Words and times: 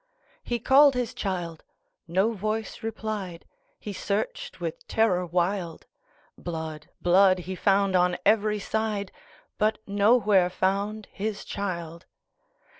He 0.41 0.57
called 0.57 0.95
his 0.95 1.13
child,—no 1.13 2.31
voice 2.33 2.81
replied,—He 2.81 3.93
searched 3.93 4.59
with 4.59 4.87
terror 4.87 5.27
wild; 5.27 5.85
Blood, 6.35 6.89
blood, 7.03 7.37
he 7.37 7.53
found 7.53 7.95
on 7.95 8.17
every 8.25 8.57
side, 8.57 9.11
But 9.59 9.77
nowhere 9.85 10.49
found 10.49 11.05
his 11.13 11.45
child. 11.45 12.07